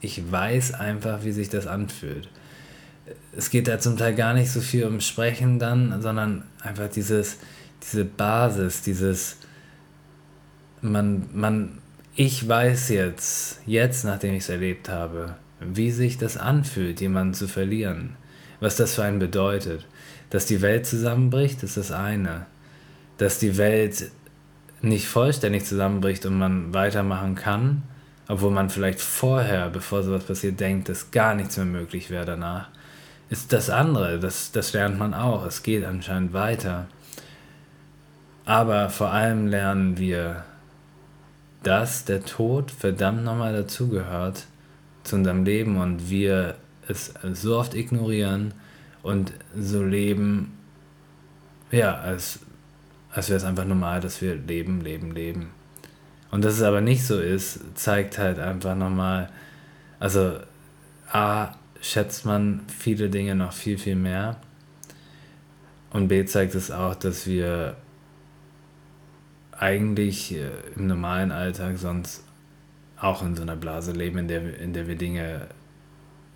[0.00, 2.28] ich weiß einfach, wie sich das anfühlt.
[3.36, 7.38] Es geht da zum Teil gar nicht so viel um Sprechen dann, sondern einfach dieses,
[7.82, 9.38] diese Basis, dieses,
[10.84, 11.78] man, man,
[12.14, 17.48] ich weiß jetzt, jetzt nachdem ich es erlebt habe, wie sich das anfühlt, jemanden zu
[17.48, 18.16] verlieren,
[18.60, 19.86] was das für einen bedeutet.
[20.30, 22.46] Dass die Welt zusammenbricht, ist das eine.
[23.18, 24.10] Dass die Welt
[24.82, 27.82] nicht vollständig zusammenbricht und man weitermachen kann,
[28.28, 32.68] obwohl man vielleicht vorher, bevor sowas passiert, denkt, dass gar nichts mehr möglich wäre danach,
[33.30, 34.18] ist das andere.
[34.18, 35.46] Das, das lernt man auch.
[35.46, 36.88] Es geht anscheinend weiter.
[38.44, 40.44] Aber vor allem lernen wir,
[41.64, 44.46] dass der Tod verdammt nochmal dazugehört
[45.02, 48.54] zu unserem Leben und wir es so oft ignorieren
[49.02, 50.56] und so leben,
[51.70, 52.40] ja, als,
[53.10, 55.50] als wäre es einfach normal, dass wir leben, leben, leben.
[56.30, 59.30] Und dass es aber nicht so ist, zeigt halt einfach nochmal,
[59.98, 60.38] also
[61.10, 64.36] A, schätzt man viele Dinge noch viel, viel mehr.
[65.90, 67.76] Und B zeigt es auch, dass wir
[69.58, 72.24] eigentlich äh, im normalen Alltag sonst
[72.98, 75.48] auch in so einer Blase leben, in der, in der wir Dinge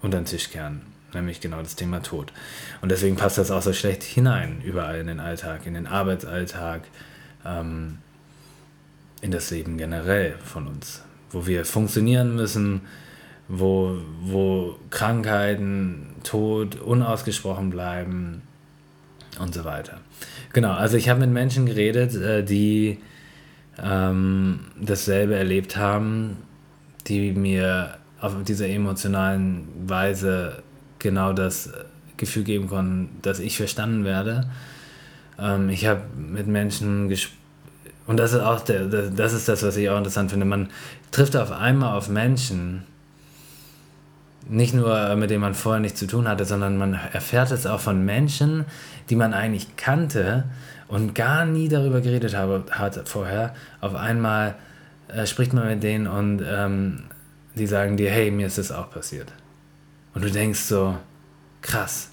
[0.02, 0.82] unter den Tisch kehren
[1.14, 2.32] nämlich genau das Thema Tod.
[2.80, 6.82] Und deswegen passt das auch so schlecht hinein, überall in den Alltag, in den Arbeitsalltag,
[7.44, 7.98] ähm,
[9.20, 12.82] in das Leben generell von uns, wo wir funktionieren müssen,
[13.48, 18.42] wo, wo Krankheiten, Tod unausgesprochen bleiben
[19.38, 20.00] und so weiter.
[20.52, 22.98] Genau, also ich habe mit Menschen geredet, äh, die
[23.82, 26.38] ähm, dasselbe erlebt haben,
[27.06, 30.62] die mir auf dieser emotionalen Weise
[30.98, 31.70] genau das
[32.16, 34.50] Gefühl geben konnten, dass ich verstanden werde.
[35.38, 37.36] Ähm, ich habe mit Menschen gesprochen,
[38.06, 40.46] und das ist auch der, das ist das, was ich auch interessant finde.
[40.46, 40.70] Man
[41.10, 42.84] trifft auf einmal auf Menschen,
[44.46, 47.80] nicht nur mit denen man vorher nichts zu tun hatte, sondern man erfährt es auch
[47.80, 48.64] von Menschen,
[49.10, 50.44] die man eigentlich kannte
[50.88, 53.54] und gar nie darüber geredet habe, hat vorher.
[53.80, 54.54] Auf einmal
[55.08, 57.04] äh, spricht man mit denen und ähm,
[57.54, 59.32] die sagen dir, hey, mir ist das auch passiert.
[60.14, 60.96] Und du denkst so,
[61.60, 62.10] krass.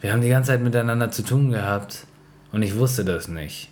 [0.00, 2.06] Wir haben die ganze Zeit miteinander zu tun gehabt
[2.50, 3.70] und ich wusste das nicht.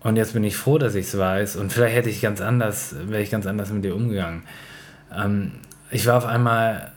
[0.00, 2.94] Und jetzt bin ich froh, dass ich es weiß und vielleicht hätte ich ganz anders,
[3.08, 4.42] wäre ich ganz anders mit dir umgegangen.
[5.16, 5.52] Ähm,
[5.90, 6.92] ich war auf einmal,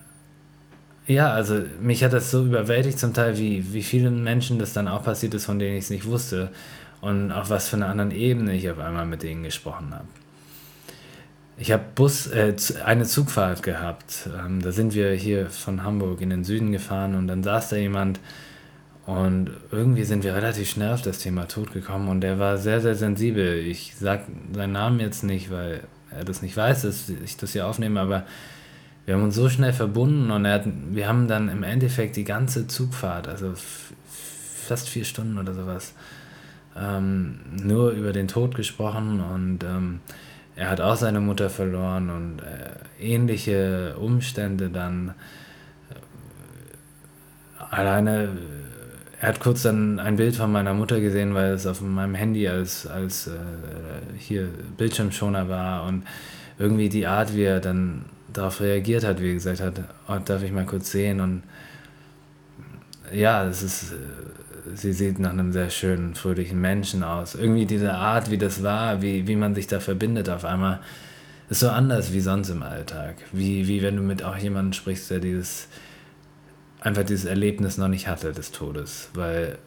[1.05, 4.87] ja, also mich hat das so überwältigt zum Teil, wie, wie vielen Menschen das dann
[4.87, 6.49] auch passiert ist, von denen ich es nicht wusste
[7.01, 10.07] und auf was für einer anderen Ebene ich auf einmal mit denen gesprochen habe.
[11.59, 14.29] Ich habe Bus, äh, eine Zugfahrt gehabt.
[14.37, 17.77] Ähm, da sind wir hier von Hamburg in den Süden gefahren und dann saß da
[17.77, 18.19] jemand
[19.07, 22.81] Und irgendwie sind wir relativ schnell auf das Thema Tod gekommen und er war sehr,
[22.81, 23.55] sehr sensibel.
[23.65, 25.79] Ich sage seinen Namen jetzt nicht, weil
[26.25, 28.25] das nicht weiß, dass ich das hier aufnehme, aber
[29.05, 32.23] wir haben uns so schnell verbunden und er hat, wir haben dann im Endeffekt die
[32.23, 33.53] ganze Zugfahrt, also
[34.67, 35.93] fast vier Stunden oder sowas,
[36.75, 40.01] ähm, nur über den Tod gesprochen und ähm,
[40.57, 45.13] er hat auch seine Mutter verloren und äh, ähnliche Umstände dann.
[45.89, 48.29] Äh, alleine
[49.19, 52.47] er hat kurz dann ein Bild von meiner Mutter gesehen, weil es auf meinem Handy
[52.47, 53.31] als, als äh,
[54.17, 56.03] hier Bildschirmschoner war und
[56.59, 60.43] irgendwie die Art, wie er dann darauf reagiert hat, wie er gesagt hat, oh, darf
[60.43, 61.43] ich mal kurz sehen und
[63.11, 67.33] ja, es ist, äh, sie sieht nach einem sehr schönen, fröhlichen Menschen aus.
[67.33, 70.79] Irgendwie diese Art, wie das war, wie, wie man sich da verbindet auf einmal,
[71.49, 73.15] ist so anders wie sonst im Alltag.
[73.31, 75.69] Wie, wie wenn du mit auch jemandem sprichst, der dieses
[76.87, 79.57] einfach dieses Erlebnis noch nicht hatte des Todes, weil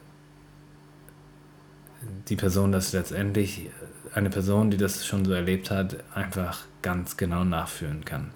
[2.27, 3.69] die Person das letztendlich,
[4.15, 8.31] eine Person, die das schon so erlebt hat, einfach ganz genau nachfühlen kann.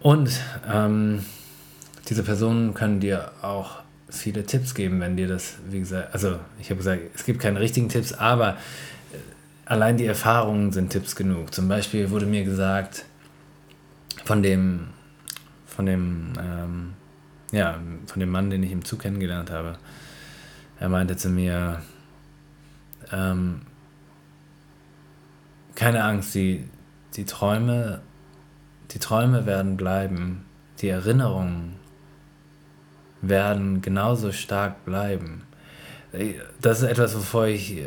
[0.00, 0.32] Und
[0.68, 1.24] ähm,
[2.08, 6.70] diese Personen können dir auch viele Tipps geben, wenn dir das, wie gesagt, also ich
[6.70, 8.56] habe gesagt, es gibt keine richtigen Tipps, aber äh,
[9.64, 11.54] allein die Erfahrungen sind Tipps genug.
[11.54, 13.04] Zum Beispiel wurde mir gesagt
[14.24, 14.88] von dem
[15.80, 16.92] von dem, ähm,
[17.52, 19.78] ja, von dem Mann, den ich im Zug kennengelernt habe.
[20.78, 21.80] Er meinte zu mir,
[23.10, 23.62] ähm,
[25.74, 26.68] keine Angst, die,
[27.16, 28.02] die Träume,
[28.90, 30.44] die Träume werden bleiben,
[30.80, 31.76] die Erinnerungen
[33.22, 35.44] werden genauso stark bleiben.
[36.60, 37.82] Das ist etwas, wovor ich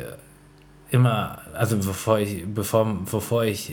[0.90, 3.72] immer, also bevor ich, bevor, bevor ich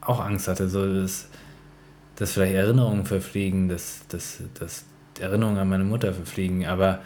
[0.00, 1.28] auch Angst hatte, so das
[2.22, 4.84] dass vielleicht Erinnerungen verfliegen, dass, dass, dass
[5.18, 7.00] Erinnerungen an meine Mutter verfliegen, aber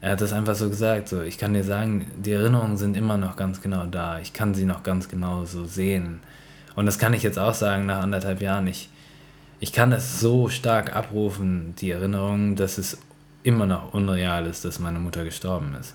[0.00, 3.18] er hat das einfach so gesagt, so, ich kann dir sagen, die Erinnerungen sind immer
[3.18, 6.20] noch ganz genau da, ich kann sie noch ganz genau so sehen.
[6.74, 8.66] Und das kann ich jetzt auch sagen nach anderthalb Jahren.
[8.66, 8.88] Ich,
[9.60, 12.96] ich kann es so stark abrufen, die Erinnerungen, dass es
[13.42, 15.94] immer noch unreal ist, dass meine Mutter gestorben ist.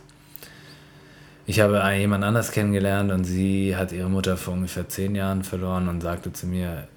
[1.47, 5.88] Ich habe jemand anders kennengelernt und sie hat ihre Mutter vor ungefähr zehn Jahren verloren
[5.88, 6.88] und sagte zu mir,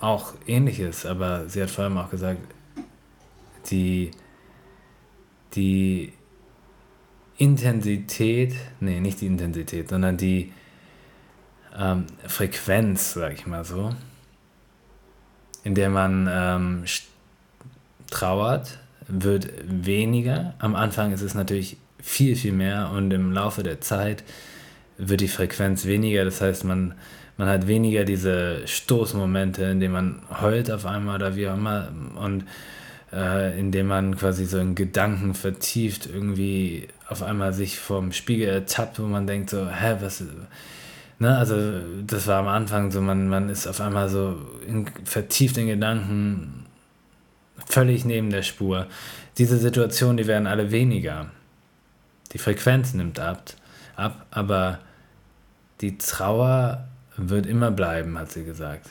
[0.00, 2.40] auch ähnliches, aber sie hat vor allem auch gesagt,
[3.70, 4.10] die,
[5.54, 6.12] die
[7.36, 10.52] Intensität, nee, nicht die Intensität, sondern die
[11.78, 13.94] ähm, Frequenz, sag ich mal so,
[15.62, 16.84] in der man ähm,
[18.10, 20.54] trauert, wird weniger.
[20.58, 24.24] Am Anfang ist es natürlich viel, viel mehr und im Laufe der Zeit
[24.96, 26.24] wird die Frequenz weniger.
[26.24, 26.94] Das heißt, man
[27.40, 31.88] man hat weniger diese Stoßmomente, in denen man heult auf einmal oder wie auch immer
[32.16, 32.44] und
[33.14, 39.00] äh, indem man quasi so in Gedanken vertieft irgendwie auf einmal sich vorm Spiegel ertappt,
[39.00, 40.22] wo man denkt so, hä, was,
[41.18, 41.56] ne, also
[42.06, 44.36] das war am Anfang so, man, man ist auf einmal so
[44.68, 46.66] in, vertieft in Gedanken,
[47.64, 48.86] völlig neben der Spur.
[49.38, 51.30] Diese Situationen, die werden alle weniger.
[52.34, 53.44] Die Frequenz nimmt ab,
[53.96, 54.80] ab aber
[55.80, 56.89] die Trauer
[57.28, 58.90] wird immer bleiben, hat sie gesagt.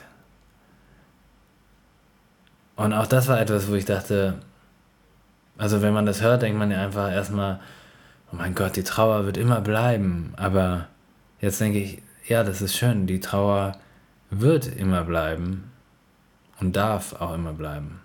[2.76, 4.38] Und auch das war etwas, wo ich dachte,
[5.58, 7.60] also wenn man das hört, denkt man ja einfach erstmal,
[8.32, 10.32] oh mein Gott, die Trauer wird immer bleiben.
[10.36, 10.86] Aber
[11.40, 13.76] jetzt denke ich, ja, das ist schön, die Trauer
[14.30, 15.70] wird immer bleiben
[16.60, 18.00] und darf auch immer bleiben.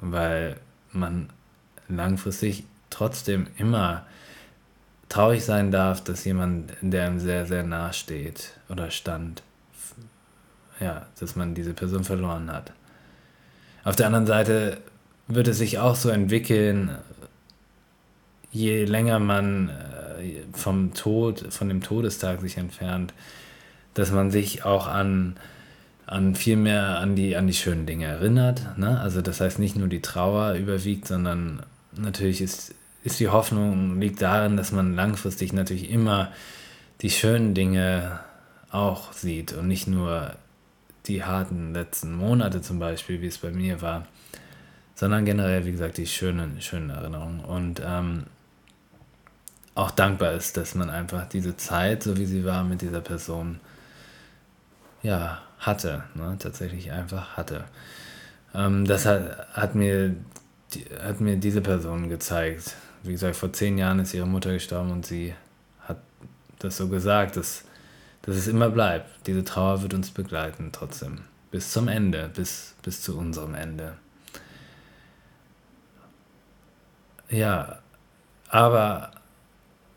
[0.00, 0.56] Weil
[0.90, 1.28] man
[1.88, 4.06] langfristig trotzdem immer
[5.08, 9.42] traurig sein darf, dass jemand, der einem sehr, sehr nah steht oder stand,
[10.80, 12.72] ja, dass man diese Person verloren hat.
[13.84, 14.78] Auf der anderen Seite
[15.28, 16.96] wird es sich auch so entwickeln,
[18.50, 23.14] je länger man äh, vom Tod, von dem Todestag sich entfernt,
[23.94, 25.36] dass man sich auch an,
[26.06, 28.78] an viel mehr an die, an die schönen Dinge erinnert.
[28.78, 29.00] Ne?
[29.00, 31.62] Also das heißt nicht nur die Trauer überwiegt, sondern
[31.96, 36.32] natürlich ist ist die Hoffnung, liegt darin, dass man langfristig natürlich immer
[37.02, 38.18] die schönen Dinge
[38.74, 40.34] auch sieht und nicht nur
[41.06, 44.06] die harten letzten Monate zum Beispiel, wie es bei mir war,
[44.94, 47.40] sondern generell, wie gesagt, die schönen, schönen Erinnerungen.
[47.40, 48.24] Und ähm,
[49.74, 53.60] auch dankbar ist, dass man einfach diese Zeit, so wie sie war, mit dieser Person,
[55.02, 56.36] ja, hatte, ne?
[56.38, 57.64] tatsächlich einfach hatte.
[58.54, 60.16] Ähm, das hat, hat, mir,
[61.00, 65.06] hat mir diese Person gezeigt, wie gesagt, vor zehn Jahren ist ihre Mutter gestorben und
[65.06, 65.34] sie
[65.82, 65.98] hat
[66.58, 67.64] das so gesagt, dass,
[68.26, 69.26] dass es immer bleibt.
[69.26, 71.22] Diese Trauer wird uns begleiten trotzdem.
[71.50, 73.94] Bis zum Ende, bis, bis zu unserem Ende.
[77.30, 77.78] ja,
[78.48, 79.10] aber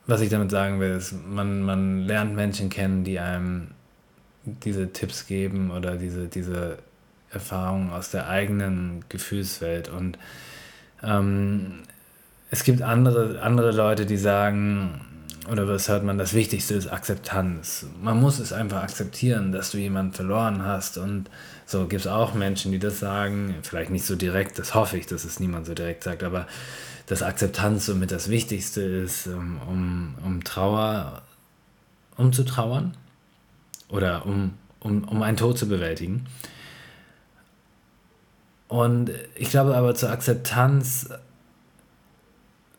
[0.07, 3.69] was ich damit sagen will, ist, man, man lernt Menschen kennen, die einem
[4.45, 6.77] diese Tipps geben oder diese, diese
[7.29, 9.89] Erfahrungen aus der eigenen Gefühlswelt.
[9.89, 10.17] Und
[11.03, 11.83] ähm,
[12.49, 15.01] es gibt andere, andere Leute, die sagen,
[15.49, 17.85] oder was hört man, das Wichtigste ist Akzeptanz.
[18.01, 20.97] Man muss es einfach akzeptieren, dass du jemanden verloren hast.
[20.97, 21.29] Und
[21.65, 25.05] so gibt es auch Menschen, die das sagen, vielleicht nicht so direkt, das hoffe ich,
[25.05, 26.47] dass es niemand so direkt sagt, aber
[27.05, 31.21] dass Akzeptanz somit das Wichtigste ist, um, um, um Trauer,
[32.17, 32.95] um zu trauern
[33.89, 36.25] oder um, um, um einen Tod zu bewältigen.
[38.67, 41.09] Und ich glaube aber zur Akzeptanz,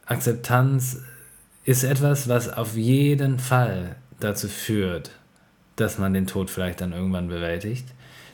[0.04, 0.98] Akzeptanz
[1.68, 5.10] ist etwas, was auf jeden Fall dazu führt,
[5.76, 7.86] dass man den Tod vielleicht dann irgendwann bewältigt.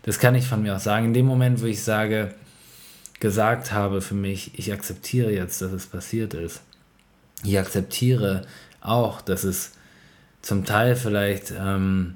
[0.03, 1.07] Das kann ich von mir auch sagen.
[1.07, 2.33] In dem Moment, wo ich sage,
[3.19, 6.63] gesagt habe für mich, ich akzeptiere jetzt, dass es passiert ist.
[7.43, 8.47] Ich akzeptiere
[8.81, 9.73] auch, dass es
[10.41, 12.15] zum Teil vielleicht, ähm,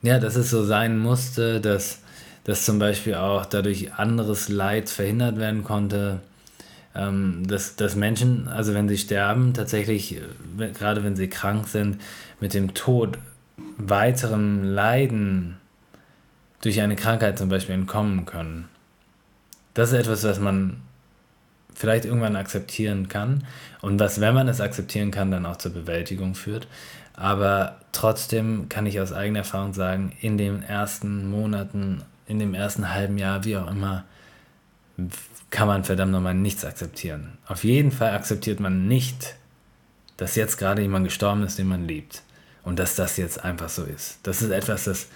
[0.00, 1.98] ja, dass es so sein musste, dass,
[2.44, 6.20] dass zum Beispiel auch dadurch anderes Leid verhindert werden konnte.
[6.94, 12.00] Ähm, dass, dass Menschen, also wenn sie sterben, tatsächlich, äh, gerade wenn sie krank sind,
[12.40, 13.18] mit dem Tod
[13.76, 15.56] weiterem Leiden
[16.62, 18.68] durch eine Krankheit zum Beispiel entkommen können.
[19.74, 20.80] Das ist etwas, was man
[21.74, 23.44] vielleicht irgendwann akzeptieren kann
[23.80, 26.68] und was, wenn man es akzeptieren kann, dann auch zur Bewältigung führt.
[27.14, 32.92] Aber trotzdem kann ich aus eigener Erfahrung sagen, in den ersten Monaten, in dem ersten
[32.92, 34.04] halben Jahr, wie auch immer,
[35.50, 37.38] kann man verdammt nochmal nichts akzeptieren.
[37.46, 39.34] Auf jeden Fall akzeptiert man nicht,
[40.16, 42.22] dass jetzt gerade jemand gestorben ist, den man liebt.
[42.62, 44.18] Und dass das jetzt einfach so ist.
[44.22, 45.06] Das ist etwas, das,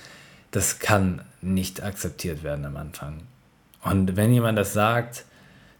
[0.50, 3.20] das kann nicht akzeptiert werden am Anfang.
[3.82, 5.24] Und wenn jemand das sagt,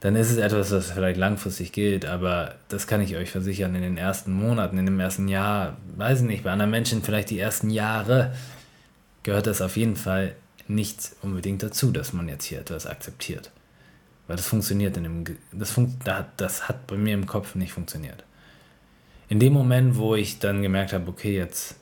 [0.00, 3.80] dann ist es etwas, was vielleicht langfristig gilt, aber das kann ich euch versichern, in
[3.80, 7.38] den ersten Monaten, in dem ersten Jahr, weiß ich nicht, bei anderen Menschen vielleicht die
[7.38, 8.34] ersten Jahre,
[9.22, 10.36] gehört das auf jeden Fall
[10.68, 13.50] nicht unbedingt dazu, dass man jetzt hier etwas akzeptiert.
[14.26, 15.94] Weil das funktioniert in dem, das, fun
[16.36, 18.24] das hat bei mir im Kopf nicht funktioniert.
[19.28, 21.76] In dem Moment, wo ich dann gemerkt habe, okay, jetzt,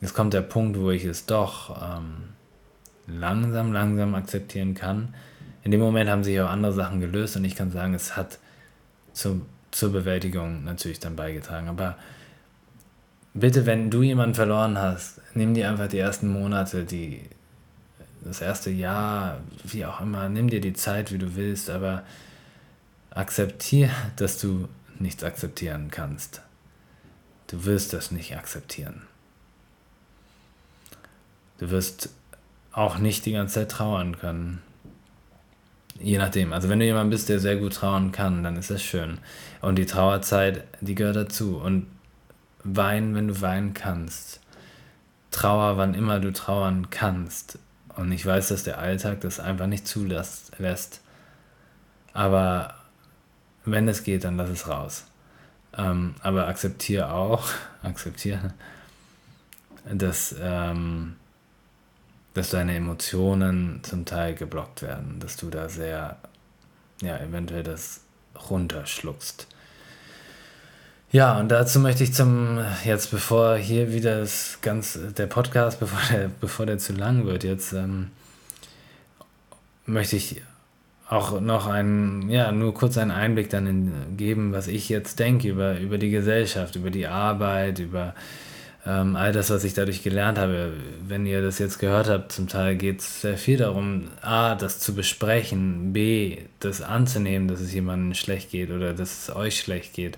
[0.00, 2.30] jetzt kommt der Punkt, wo ich es doch ähm,
[3.06, 5.14] langsam, langsam akzeptieren kann.
[5.62, 8.38] In dem Moment haben sich auch andere Sachen gelöst und ich kann sagen, es hat
[9.12, 11.68] zu, zur Bewältigung natürlich dann beigetragen.
[11.68, 11.96] Aber
[13.34, 17.22] bitte, wenn du jemanden verloren hast, nimm dir einfach die ersten Monate, die,
[18.24, 22.04] das erste Jahr, wie auch immer, nimm dir die Zeit, wie du willst, aber
[23.10, 26.42] akzeptier, dass du nichts akzeptieren kannst.
[27.48, 29.02] Du wirst das nicht akzeptieren.
[31.58, 32.10] Du wirst
[32.72, 34.62] auch nicht die ganze Zeit trauern können.
[36.00, 36.52] Je nachdem.
[36.52, 39.18] Also wenn du jemand bist, der sehr gut trauern kann, dann ist das schön.
[39.60, 41.58] Und die Trauerzeit, die gehört dazu.
[41.58, 41.86] Und
[42.64, 44.40] weinen, wenn du weinen kannst.
[45.30, 47.58] Trauer, wann immer du trauern kannst.
[47.96, 50.52] Und ich weiß, dass der Alltag das einfach nicht zulässt.
[52.12, 52.74] Aber
[53.64, 55.04] wenn es geht, dann lass es raus.
[55.76, 57.48] Ähm, aber akzeptiere auch,
[57.82, 58.52] akzeptiere,
[59.84, 61.16] dass ähm,
[62.34, 66.16] dass deine Emotionen zum Teil geblockt werden, dass du da sehr,
[67.02, 68.00] ja, eventuell das
[68.48, 69.46] runterschluckst.
[71.12, 76.00] Ja, und dazu möchte ich zum, jetzt bevor hier wieder das ganz, der Podcast, bevor
[76.10, 78.08] der, bevor der zu lang wird, jetzt ähm,
[79.84, 80.40] möchte ich
[81.10, 85.48] auch noch einen, ja, nur kurz einen Einblick dann in, geben, was ich jetzt denke
[85.48, 88.14] über, über die Gesellschaft, über die Arbeit, über
[88.86, 90.72] ähm, all das, was ich dadurch gelernt habe.
[91.06, 94.78] Wenn ihr das jetzt gehört habt, zum Teil geht es sehr viel darum, A, das
[94.78, 99.92] zu besprechen, B, das anzunehmen, dass es jemandem schlecht geht oder dass es euch schlecht
[99.92, 100.16] geht.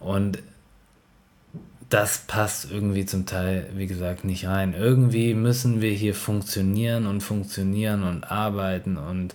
[0.00, 0.38] Und
[1.90, 4.74] das passt irgendwie zum Teil, wie gesagt, nicht rein.
[4.74, 9.34] Irgendwie müssen wir hier funktionieren und funktionieren und arbeiten und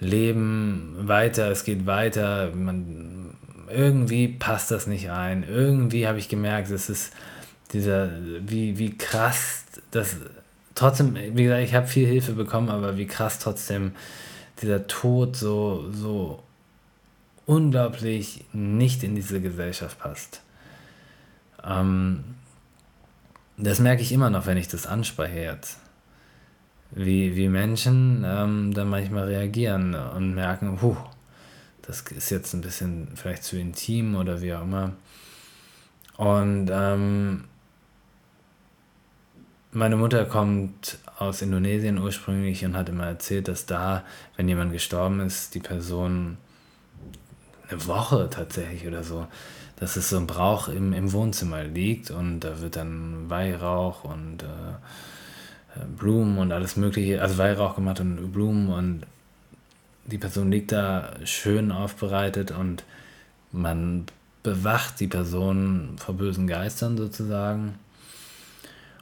[0.00, 2.52] leben weiter, es geht weiter.
[2.54, 3.34] Man,
[3.70, 5.44] irgendwie passt das nicht rein.
[5.48, 7.12] Irgendwie habe ich gemerkt, es ist
[7.72, 10.16] dieser, wie, wie krass das,
[10.74, 13.92] trotzdem, wie gesagt, ich habe viel Hilfe bekommen, aber wie krass trotzdem
[14.62, 16.42] dieser Tod so, so
[17.46, 20.42] unglaublich nicht in diese Gesellschaft passt.
[21.62, 22.24] Ähm,
[23.56, 25.78] das merke ich immer noch, wenn ich das anspreche jetzt.
[26.90, 30.96] Wie, wie Menschen ähm, dann manchmal reagieren und merken, huh,
[31.82, 34.92] das ist jetzt ein bisschen vielleicht zu intim oder wie auch immer.
[36.16, 37.44] Und ähm,
[39.72, 44.04] meine Mutter kommt aus Indonesien ursprünglich und hat immer erzählt, dass da,
[44.36, 46.38] wenn jemand gestorben ist, die Person
[47.68, 49.26] eine Woche tatsächlich oder so,
[49.76, 54.42] dass es so ein Brauch im, im Wohnzimmer liegt und da wird dann Weihrauch und
[54.42, 54.46] äh,
[55.80, 59.06] äh, Blumen und alles mögliche, also Weihrauch gemacht und Blumen und
[60.06, 62.84] die Person liegt da schön aufbereitet und
[63.52, 64.06] man
[64.42, 67.78] bewacht die Person vor bösen Geistern sozusagen.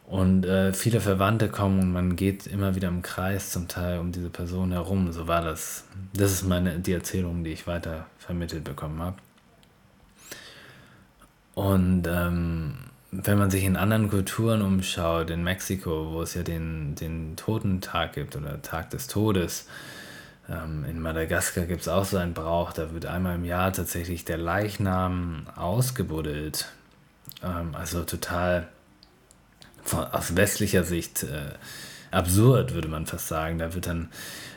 [0.06, 4.12] Und äh, viele Verwandte kommen und man geht immer wieder im Kreis zum Teil um
[4.12, 5.10] diese Person herum.
[5.10, 5.84] So war das.
[6.12, 9.16] Das ist meine, die Erzählung, die ich weiter vermittelt bekommen habe.
[11.54, 12.74] Und ähm,
[13.10, 18.14] wenn man sich in anderen Kulturen umschaut, in Mexiko, wo es ja den, den Totentag
[18.14, 19.66] gibt oder Tag des Todes,
[20.48, 24.24] ähm, in Madagaskar gibt es auch so einen Brauch, da wird einmal im Jahr tatsächlich
[24.24, 26.72] der Leichnam ausgebuddelt.
[27.42, 28.68] Ähm, also total
[29.82, 31.50] von, aus westlicher Sicht äh,
[32.12, 33.58] absurd, würde man fast sagen.
[33.58, 34.10] Da wird dann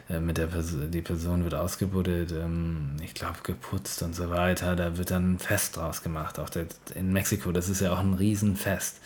[0.10, 4.76] äh, mit der Person, die Person wird ausgebuddelt, ähm, ich glaube geputzt und so weiter.
[4.76, 6.38] Da wird dann ein Fest draus gemacht.
[6.38, 6.50] Auch
[6.94, 9.00] in Mexiko, das ist ja auch ein Riesenfest.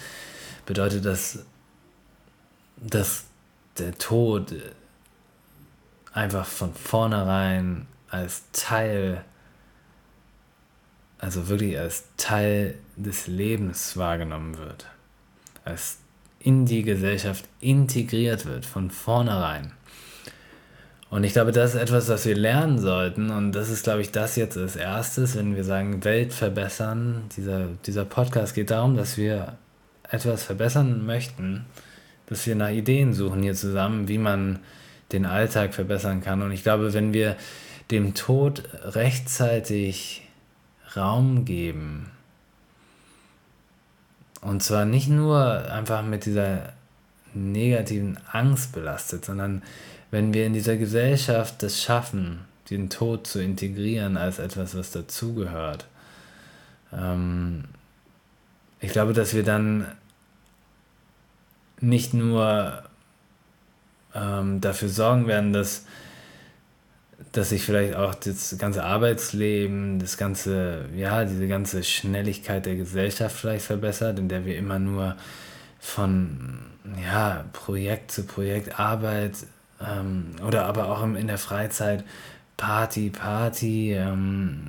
[0.66, 1.46] Bedeutet das,
[2.78, 3.26] dass
[3.78, 4.54] der Tod
[6.12, 9.24] einfach von vornherein als Teil,
[11.20, 14.88] also wirklich als Teil des Lebens wahrgenommen wird.
[15.64, 15.99] Als
[16.40, 19.72] in die Gesellschaft integriert wird, von vornherein.
[21.10, 23.32] Und ich glaube, das ist etwas, was wir lernen sollten.
[23.32, 27.24] Und das ist, glaube ich, das jetzt als erstes, wenn wir sagen, Welt verbessern.
[27.36, 29.58] Dieser, dieser Podcast geht darum, dass wir
[30.10, 31.66] etwas verbessern möchten,
[32.28, 34.60] dass wir nach Ideen suchen hier zusammen, wie man
[35.12, 36.44] den Alltag verbessern kann.
[36.44, 37.36] Und ich glaube, wenn wir
[37.90, 40.28] dem Tod rechtzeitig
[40.96, 42.12] Raum geben,
[44.42, 46.74] und zwar nicht nur einfach mit dieser
[47.34, 49.62] negativen Angst belastet, sondern
[50.12, 55.86] wenn wir in dieser Gesellschaft das schaffen, den Tod zu integrieren als etwas, was dazugehört,
[56.94, 57.66] ähm,
[58.80, 59.86] ich glaube, dass wir dann
[61.82, 62.84] nicht nur
[64.16, 65.86] ähm, dafür sorgen werden, dass,
[67.32, 73.36] dass sich vielleicht auch das ganze Arbeitsleben, das ganze, ja, diese ganze Schnelligkeit der Gesellschaft
[73.36, 75.16] vielleicht verbessert, in der wir immer nur
[75.80, 76.60] von
[77.04, 79.34] ja, Projekt zu Projekt Arbeit
[79.82, 82.04] ähm, oder aber auch in der Freizeit
[82.58, 84.66] Party, Party, ähm,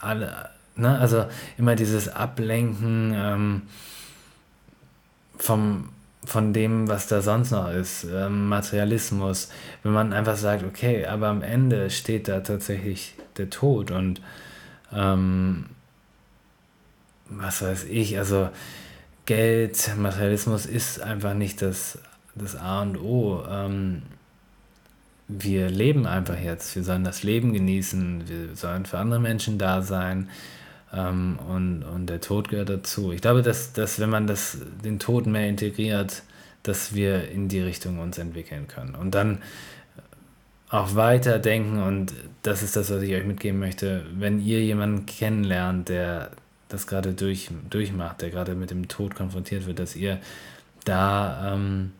[0.00, 0.98] alle, ne?
[0.98, 1.26] also
[1.58, 3.62] immer dieses Ablenken ähm,
[5.36, 5.90] vom,
[6.24, 9.50] von dem, was da sonst noch ist, ähm, Materialismus,
[9.82, 14.20] wenn man einfach sagt, okay, aber am Ende steht da tatsächlich der Tod und
[14.92, 15.66] ähm,
[17.28, 18.48] was weiß ich, also
[19.26, 21.98] Geld, Materialismus ist einfach nicht das,
[22.34, 23.42] das A und O.
[23.48, 24.02] Ähm,
[25.28, 29.80] wir leben einfach jetzt, wir sollen das Leben genießen, wir sollen für andere Menschen da
[29.80, 30.28] sein
[30.94, 33.12] ähm, und, und der Tod gehört dazu.
[33.12, 36.22] Ich glaube, dass, dass wenn man das, den Tod mehr integriert,
[36.62, 38.94] dass wir in die Richtung uns entwickeln können.
[38.94, 39.38] Und dann
[40.70, 45.06] auch weiter denken und das ist das, was ich euch mitgeben möchte, wenn ihr jemanden
[45.06, 46.32] kennenlernt, der
[46.68, 50.18] das gerade durch, durchmacht, der gerade mit dem Tod konfrontiert wird, dass ihr
[50.84, 51.92] da ähm,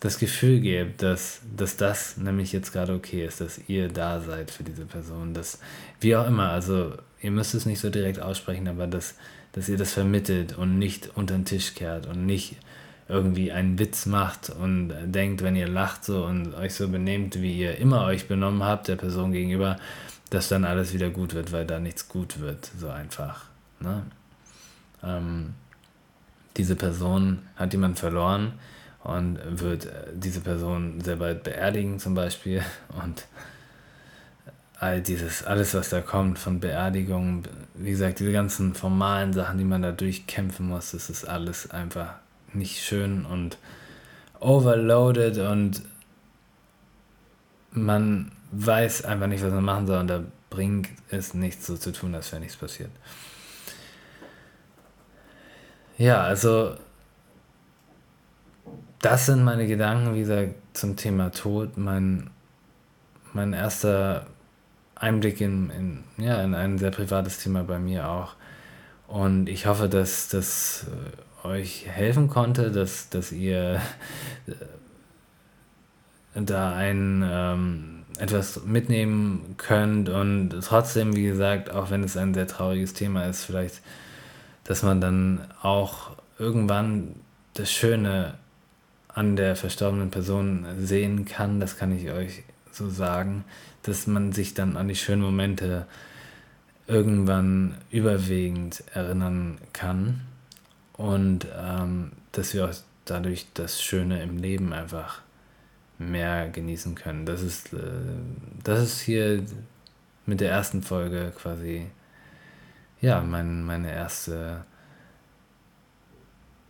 [0.00, 4.50] das Gefühl gebt, dass, dass das nämlich jetzt gerade okay ist, dass ihr da seid
[4.50, 5.58] für diese Person, dass
[6.00, 9.14] wie auch immer, also ihr müsst es nicht so direkt aussprechen, aber dass,
[9.52, 12.56] dass ihr das vermittelt und nicht unter den Tisch kehrt und nicht
[13.08, 17.58] irgendwie einen Witz macht und denkt, wenn ihr lacht so und euch so benehmt, wie
[17.58, 19.78] ihr immer euch benommen habt, der Person gegenüber,
[20.30, 23.46] dass dann alles wieder gut wird, weil da nichts gut wird, so einfach.
[23.80, 24.02] Ne?
[25.02, 25.54] Ähm,
[26.56, 28.52] diese Person hat jemand verloren
[29.02, 32.62] und wird äh, diese Person sehr bald beerdigen zum Beispiel
[33.04, 33.26] und
[34.80, 37.42] all dieses, alles was da kommt von Beerdigung,
[37.74, 42.14] wie gesagt, diese ganzen formalen Sachen, die man da durchkämpfen muss, das ist alles einfach
[42.54, 43.58] nicht schön und
[44.40, 45.82] overloaded und
[47.72, 51.92] man weiß einfach nicht, was man machen soll und da bringt es nichts so zu
[51.92, 52.90] tun, als wäre nichts passiert.
[55.98, 56.74] Ja, also
[59.02, 61.76] das sind meine Gedanken, wie gesagt, zum Thema Tod.
[61.76, 62.30] Mein,
[63.34, 64.26] mein erster
[65.00, 68.34] Einblick in, in, ja, in ein sehr privates Thema bei mir auch.
[69.08, 70.86] Und ich hoffe, dass das
[71.44, 73.80] äh, euch helfen konnte, dass, dass ihr
[74.46, 74.52] äh,
[76.34, 80.10] da ein ähm, etwas mitnehmen könnt.
[80.10, 83.80] Und trotzdem, wie gesagt, auch wenn es ein sehr trauriges Thema ist, vielleicht,
[84.64, 87.16] dass man dann auch irgendwann
[87.54, 88.34] das Schöne
[89.08, 93.44] an der verstorbenen Person sehen kann, das kann ich euch so sagen,
[93.82, 95.86] dass man sich dann an die schönen Momente
[96.86, 100.22] irgendwann überwiegend erinnern kann
[100.94, 102.74] und ähm, dass wir auch
[103.04, 105.22] dadurch das Schöne im Leben einfach
[105.98, 107.26] mehr genießen können.
[107.26, 107.78] Das ist, äh,
[108.64, 109.42] das ist hier
[110.26, 111.86] mit der ersten Folge quasi,
[113.00, 114.64] ja, mein, meine erste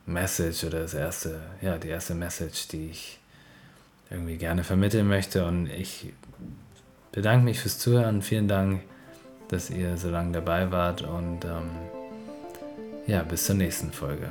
[0.07, 3.19] Message oder das erste, ja, die erste Message, die ich
[4.11, 5.45] irgendwie gerne vermitteln möchte.
[5.47, 6.13] Und ich
[7.13, 8.23] bedanke mich fürs Zuhören.
[8.23, 8.83] Vielen Dank,
[9.49, 11.71] dass ihr so lange dabei wart und ähm,
[13.07, 14.31] ja, bis zur nächsten Folge.